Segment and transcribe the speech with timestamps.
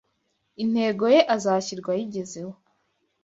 [0.63, 2.53] Integoye azashyirwa ayigezeho